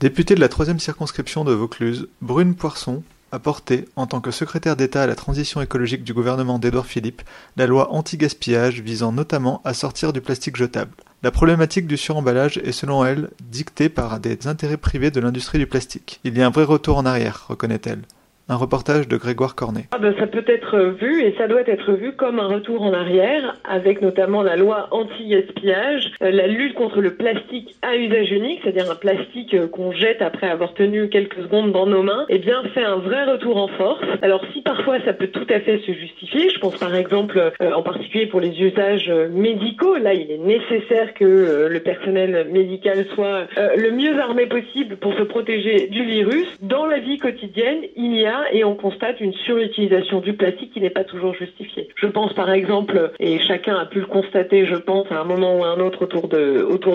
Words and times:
Députée 0.00 0.34
de 0.34 0.40
la 0.40 0.48
troisième 0.48 0.80
circonscription 0.80 1.44
de 1.44 1.52
Vaucluse, 1.52 2.08
Brune 2.22 2.54
Poisson 2.54 3.02
a 3.32 3.38
porté, 3.38 3.84
en 3.96 4.06
tant 4.06 4.22
que 4.22 4.30
secrétaire 4.30 4.74
d'État 4.74 5.02
à 5.02 5.06
la 5.06 5.14
transition 5.14 5.60
écologique 5.60 6.04
du 6.04 6.14
gouvernement 6.14 6.58
d'Édouard 6.58 6.86
Philippe, 6.86 7.20
la 7.58 7.66
loi 7.66 7.92
anti-gaspillage 7.92 8.80
visant 8.80 9.12
notamment 9.12 9.60
à 9.62 9.74
sortir 9.74 10.14
du 10.14 10.22
plastique 10.22 10.56
jetable. 10.56 10.92
La 11.22 11.30
problématique 11.30 11.86
du 11.86 11.98
suremballage 11.98 12.56
est 12.64 12.72
selon 12.72 13.04
elle 13.04 13.28
dictée 13.42 13.90
par 13.90 14.20
des 14.20 14.46
intérêts 14.46 14.78
privés 14.78 15.10
de 15.10 15.20
l'industrie 15.20 15.58
du 15.58 15.66
plastique. 15.66 16.18
Il 16.24 16.38
y 16.38 16.40
a 16.40 16.46
un 16.46 16.50
vrai 16.50 16.64
retour 16.64 16.96
en 16.96 17.04
arrière, 17.04 17.44
reconnaît-elle. 17.48 18.00
Un 18.50 18.56
reportage 18.56 19.06
de 19.06 19.16
Grégoire 19.16 19.54
Cornet. 19.54 19.84
Ah 19.92 19.98
ben, 19.98 20.12
ça 20.18 20.26
peut 20.26 20.42
être 20.48 20.76
vu 21.00 21.22
et 21.22 21.36
ça 21.38 21.46
doit 21.46 21.60
être 21.60 21.92
vu 21.92 22.14
comme 22.16 22.40
un 22.40 22.48
retour 22.48 22.82
en 22.82 22.92
arrière, 22.92 23.56
avec 23.62 24.02
notamment 24.02 24.42
la 24.42 24.56
loi 24.56 24.88
anti-gaspillage, 24.90 26.10
euh, 26.20 26.32
la 26.32 26.48
lutte 26.48 26.74
contre 26.74 27.00
le 27.00 27.14
plastique 27.14 27.76
à 27.82 27.94
usage 27.94 28.32
unique, 28.32 28.58
c'est-à-dire 28.64 28.90
un 28.90 28.96
plastique 28.96 29.54
euh, 29.54 29.68
qu'on 29.68 29.92
jette 29.92 30.20
après 30.20 30.50
avoir 30.50 30.74
tenu 30.74 31.08
quelques 31.08 31.40
secondes 31.42 31.70
dans 31.70 31.86
nos 31.86 32.02
mains, 32.02 32.26
et 32.28 32.34
eh 32.34 32.38
bien 32.40 32.64
fait 32.74 32.82
un 32.82 32.96
vrai 32.96 33.24
retour 33.30 33.56
en 33.56 33.68
force. 33.68 34.02
Alors 34.20 34.44
si 34.52 34.62
parfois 34.62 34.98
ça 35.04 35.12
peut 35.12 35.28
tout 35.28 35.46
à 35.48 35.60
fait 35.60 35.78
se 35.86 35.92
justifier, 35.92 36.50
je 36.50 36.58
pense 36.58 36.76
par 36.76 36.96
exemple 36.96 37.52
euh, 37.62 37.72
en 37.72 37.84
particulier 37.84 38.26
pour 38.26 38.40
les 38.40 38.60
usages 38.60 39.12
médicaux, 39.30 39.96
là 39.96 40.12
il 40.12 40.28
est 40.28 40.38
nécessaire 40.38 41.14
que 41.14 41.68
le 41.70 41.80
personnel 41.80 42.48
médical 42.50 43.06
soit 43.14 43.46
le 43.56 43.92
mieux 43.92 44.18
armé 44.18 44.46
possible 44.46 44.96
pour 44.96 45.14
se 45.14 45.22
protéger 45.22 45.86
du 45.86 46.02
virus. 46.02 46.48
Dans 46.60 46.86
la 46.86 46.98
vie 46.98 47.18
quotidienne, 47.18 47.82
il 47.94 48.14
y 48.16 48.26
a 48.26 48.39
et 48.52 48.64
on 48.64 48.74
constate 48.74 49.20
une 49.20 49.32
surutilisation 49.32 50.20
du 50.20 50.34
plastique 50.34 50.72
qui 50.72 50.80
n'est 50.80 50.90
pas 50.90 51.04
toujours 51.04 51.34
justifiée. 51.34 51.88
Je 51.96 52.06
pense 52.06 52.32
par 52.32 52.50
exemple, 52.50 53.12
et 53.20 53.38
chacun 53.40 53.76
a 53.76 53.86
pu 53.86 54.00
le 54.00 54.06
constater, 54.06 54.66
je 54.66 54.76
pense, 54.76 55.10
à 55.10 55.20
un 55.20 55.24
moment 55.24 55.58
ou 55.58 55.64
à 55.64 55.68
un 55.68 55.80
autre 55.80 56.02
autour 56.02 56.28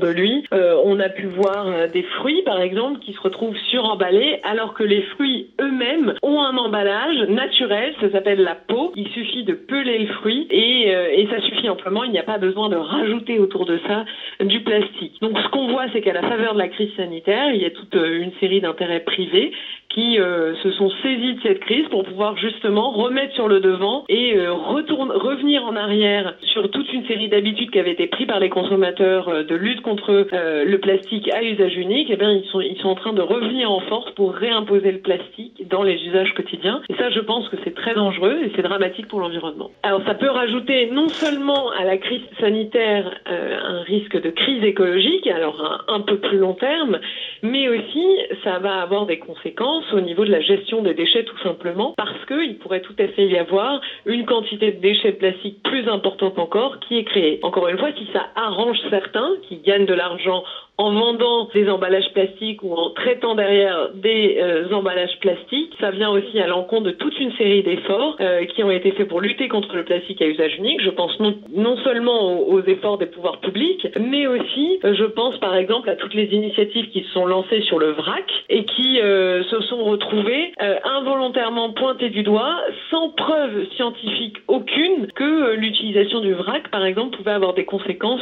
de, 0.00 0.08
lui, 0.08 0.44
euh, 0.52 0.76
on 0.84 1.00
a 1.00 1.08
pu 1.08 1.26
voir 1.26 1.66
euh, 1.66 1.86
des 1.86 2.02
fruits 2.02 2.42
par 2.42 2.60
exemple 2.60 3.00
qui 3.00 3.12
se 3.12 3.20
retrouvent 3.20 3.56
suremballés 3.70 4.40
alors 4.42 4.74
que 4.74 4.82
les 4.82 5.02
fruits 5.02 5.50
eux-mêmes 5.60 6.14
ont 6.22 6.40
un 6.40 6.56
emballage 6.56 7.28
naturel, 7.28 7.94
ça 8.00 8.10
s'appelle 8.10 8.42
la 8.42 8.54
peau. 8.54 8.92
Il 8.96 9.08
suffit 9.08 9.44
de 9.44 9.54
peler 9.54 9.98
le 9.98 10.06
fruit 10.14 10.46
et, 10.50 10.94
euh, 10.94 11.08
et 11.12 11.26
ça 11.28 11.40
suffit 11.40 11.68
amplement, 11.68 12.04
il 12.04 12.12
n'y 12.12 12.18
a 12.18 12.24
pas 12.24 12.38
besoin 12.38 12.68
de 12.68 12.76
rajouter 12.76 13.38
autour 13.38 13.66
de 13.66 13.78
ça 13.86 14.04
du 14.40 14.60
plastique. 14.60 15.20
Donc 15.20 15.38
ce 15.38 15.48
qu'on 15.48 15.68
voit, 15.68 15.86
c'est 15.92 16.00
qu'à 16.00 16.12
la 16.12 16.22
faveur 16.22 16.54
de 16.54 16.58
la 16.58 16.68
crise 16.68 16.94
sanitaire, 16.96 17.52
il 17.54 17.62
y 17.62 17.66
a 17.66 17.70
toute 17.70 17.94
une 17.94 18.32
série 18.40 18.60
d'intérêts 18.60 19.00
privés 19.00 19.52
qui 19.94 20.18
euh, 20.18 20.54
se 20.62 20.70
sont 20.72 20.90
saisis 21.02 21.34
de 21.34 21.40
cette 21.42 21.60
crise 21.60 21.86
pour 21.88 22.04
pouvoir 22.04 22.36
justement 22.36 22.90
remettre 22.90 23.34
sur 23.34 23.48
le 23.48 23.60
devant 23.60 24.04
et 24.08 24.36
euh, 24.36 24.52
retourne, 24.52 25.10
revenir 25.10 25.64
en 25.64 25.76
arrière 25.76 26.34
sur 26.40 26.70
toute 26.70 26.90
une 26.92 27.06
série 27.06 27.28
d'habitudes 27.28 27.70
qui 27.70 27.78
avaient 27.78 27.92
été 27.92 28.06
prises 28.06 28.26
par 28.26 28.40
les 28.40 28.48
consommateurs 28.48 29.28
euh, 29.28 29.42
de 29.42 29.54
lutte 29.54 29.82
contre 29.82 30.26
le 30.32 30.76
plastique 30.78 31.28
à 31.32 31.42
usage 31.42 31.76
unique. 31.76 32.10
Et 32.10 32.14
eh 32.14 32.16
bien, 32.16 32.32
ils 32.32 32.44
sont, 32.46 32.60
ils 32.60 32.78
sont 32.78 32.88
en 32.88 32.94
train 32.94 33.12
de 33.12 33.20
revenir 33.20 33.70
en 33.70 33.80
force 33.80 34.10
pour 34.12 34.34
réimposer 34.34 34.92
le 34.92 35.00
plastique 35.00 35.68
dans 35.68 35.82
les 35.82 35.94
usages 36.06 36.32
quotidiens. 36.34 36.80
Et 36.88 36.94
ça, 36.94 37.10
je 37.10 37.20
pense 37.20 37.48
que 37.48 37.56
c'est 37.64 37.74
très 37.74 37.94
dangereux 37.94 38.38
et 38.44 38.52
c'est 38.56 38.62
dramatique 38.62 39.08
pour 39.08 39.20
l'environnement. 39.20 39.70
Alors, 39.82 40.02
ça 40.06 40.14
peut 40.14 40.30
rajouter 40.30 40.90
non 40.90 41.08
seulement 41.08 41.70
à 41.70 41.84
la 41.84 41.98
crise 41.98 42.22
sanitaire 42.40 43.10
un 43.26 43.82
risque 43.82 44.20
de 44.20 44.30
crise 44.30 44.64
écologique, 44.64 45.26
alors 45.26 45.84
un 45.88 46.00
peu 46.00 46.16
plus 46.18 46.38
long 46.38 46.54
terme, 46.54 46.98
mais 47.42 47.68
aussi 47.68 48.06
ça 48.44 48.58
va 48.58 48.80
avoir 48.80 49.06
des 49.06 49.18
conséquences 49.18 49.92
au 49.92 50.00
niveau 50.00 50.24
de 50.24 50.30
la 50.30 50.40
gestion 50.40 50.82
des 50.82 50.94
déchets 50.94 51.24
tout 51.24 51.38
simplement 51.42 51.94
parce 51.96 52.24
qu'il 52.26 52.58
pourrait 52.58 52.80
tout 52.80 52.94
à 52.98 53.08
fait 53.08 53.26
y 53.26 53.36
avoir 53.36 53.80
une 54.06 54.24
quantité 54.24 54.72
de 54.72 54.80
déchets 54.80 55.12
de 55.12 55.16
plastique 55.16 55.62
plus 55.62 55.88
importante 55.88 56.38
encore 56.38 56.78
qui 56.80 56.98
est 56.98 57.04
créée. 57.04 57.40
Encore 57.42 57.68
une 57.68 57.78
fois, 57.78 57.90
si 57.96 58.08
ça 58.12 58.26
arrange 58.36 58.78
certains 58.90 59.30
qui 59.48 59.58
gagnent 59.58 59.86
de 59.86 59.94
l'argent 59.94 60.44
en 60.82 60.90
vendant 60.90 61.48
des 61.54 61.70
emballages 61.70 62.12
plastiques 62.12 62.60
ou 62.64 62.74
en 62.74 62.90
traitant 62.90 63.36
derrière 63.36 63.90
des 63.94 64.38
euh, 64.40 64.72
emballages 64.72 65.16
plastiques. 65.20 65.72
Ça 65.78 65.92
vient 65.92 66.10
aussi 66.10 66.40
à 66.40 66.48
l'encontre 66.48 66.86
de 66.86 66.90
toute 66.90 67.18
une 67.20 67.30
série 67.34 67.62
d'efforts 67.62 68.16
euh, 68.20 68.44
qui 68.46 68.64
ont 68.64 68.70
été 68.70 68.90
faits 68.90 69.06
pour 69.06 69.20
lutter 69.20 69.46
contre 69.46 69.76
le 69.76 69.84
plastique 69.84 70.20
à 70.20 70.26
usage 70.26 70.56
unique. 70.56 70.80
Je 70.82 70.90
pense 70.90 71.18
non, 71.20 71.36
non 71.54 71.76
seulement 71.84 72.32
aux, 72.32 72.62
efforts 72.62 72.98
des 72.98 73.06
pouvoirs 73.06 73.38
publics, 73.38 73.86
mais 74.00 74.26
aussi, 74.26 74.80
euh, 74.84 74.94
je 74.94 75.04
pense 75.04 75.38
par 75.38 75.54
exemple 75.54 75.88
à 75.88 75.94
toutes 75.94 76.14
les 76.14 76.26
initiatives 76.34 76.88
qui 76.88 77.02
se 77.04 77.10
sont 77.10 77.26
lancées 77.26 77.62
sur 77.62 77.78
le 77.78 77.92
vrac 77.92 78.24
et 78.48 78.64
qui 78.64 78.98
se 78.98 79.60
sont 79.68 79.84
retrouvées 79.84 80.52
involontairement 80.84 81.70
pointées 81.72 82.10
du 82.10 82.22
doigt, 82.22 82.56
sans 82.90 83.10
preuve 83.10 83.66
scientifique 83.76 84.36
aucune 84.48 85.06
que 85.14 85.54
l'utilisation 85.54 86.20
du 86.20 86.34
vrac, 86.34 86.68
par 86.70 86.84
exemple, 86.84 87.16
pouvait 87.16 87.32
avoir 87.32 87.54
des 87.54 87.64
conséquences 87.64 88.20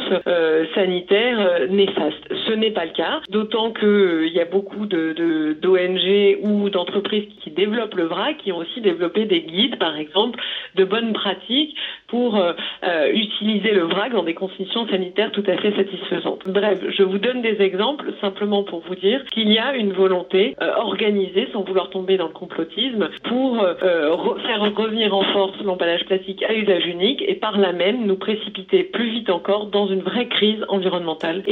sanitaires 0.73 1.67
néfastes 1.69 2.33
n'est 2.53 2.71
pas 2.71 2.85
le 2.85 2.91
cas, 2.91 3.21
d'autant 3.29 3.71
qu'il 3.71 3.87
euh, 3.87 4.27
y 4.27 4.39
a 4.39 4.45
beaucoup 4.45 4.85
de, 4.85 5.55
d'ONG 5.61 6.37
ou 6.41 6.69
d'entreprises 6.69 7.27
qui 7.43 7.51
développent 7.51 7.95
le 7.95 8.05
vrac, 8.05 8.37
qui 8.37 8.51
ont 8.51 8.57
aussi 8.57 8.81
développé 8.81 9.25
des 9.25 9.41
guides, 9.41 9.77
par 9.77 9.97
exemple, 9.97 10.39
de 10.75 10.83
bonnes 10.83 11.13
pratiques 11.13 11.75
pour 12.07 12.37
euh, 12.37 12.53
euh, 12.83 13.11
utiliser 13.13 13.71
le 13.71 13.83
vrac 13.83 14.11
dans 14.11 14.23
des 14.23 14.33
conditions 14.33 14.87
sanitaires 14.87 15.31
tout 15.31 15.43
à 15.47 15.57
fait 15.57 15.75
satisfaisantes. 15.75 16.41
Bref, 16.45 16.79
je 16.89 17.03
vous 17.03 17.17
donne 17.17 17.41
des 17.41 17.61
exemples 17.61 18.13
simplement 18.21 18.63
pour 18.63 18.81
vous 18.81 18.95
dire 18.95 19.23
qu'il 19.31 19.51
y 19.51 19.59
a 19.59 19.75
une 19.75 19.93
volonté 19.93 20.55
organisée, 20.77 21.47
sans 21.53 21.63
vouloir 21.63 21.89
tomber 21.89 22.17
dans 22.17 22.27
le 22.27 22.33
complotisme, 22.33 23.09
pour 23.23 23.65
faire 23.79 24.61
revenir 24.75 25.15
en 25.15 25.23
force 25.23 25.57
l'emballage 25.63 26.05
plastique 26.05 26.43
à 26.43 26.53
usage 26.53 26.85
unique 26.85 27.23
et 27.25 27.35
par 27.35 27.57
là 27.57 27.71
même 27.71 28.05
nous 28.05 28.15
précipiter 28.15 28.83
plus 28.83 29.09
vite 29.09 29.29
encore 29.29 29.67
dans 29.67 29.87
une 29.87 30.01
vraie 30.01 30.27
crise 30.27 30.63
environnementale 30.67 31.43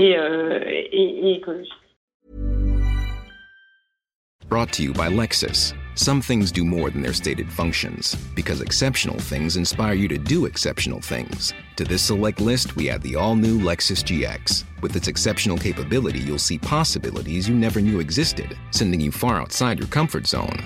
Brought 4.48 4.74
to 4.74 4.84
you 4.84 4.94
by 4.94 5.10
Lexus. 5.10 5.74
Some 5.94 6.22
things 6.22 6.52
do 6.52 6.66
more 6.66 6.90
than 6.90 7.02
their 7.02 7.14
stated 7.14 7.52
functions, 7.52 8.16
because 8.36 8.62
exceptional 8.62 9.20
things 9.20 9.58
inspire 9.58 9.94
you 9.94 10.08
to 10.08 10.18
do 10.18 10.46
exceptional 10.46 11.02
things. 11.02 11.54
To 11.76 11.84
this 11.84 12.02
select 12.02 12.42
list, 12.42 12.76
we 12.76 12.90
add 12.90 13.04
the 13.04 13.16
all 13.16 13.36
new 13.36 13.60
Lexus 13.60 14.04
GX. 14.04 14.64
With 14.82 14.96
its 14.96 15.08
exceptional 15.08 15.58
capability, 15.58 16.20
you'll 16.20 16.40
see 16.40 16.58
possibilities 16.58 17.48
you 17.48 17.54
never 17.54 17.80
knew 17.80 18.00
existed, 18.00 18.58
sending 18.72 19.00
you 19.00 19.12
far 19.12 19.40
outside 19.40 19.78
your 19.78 19.90
comfort 19.90 20.26
zone. 20.26 20.66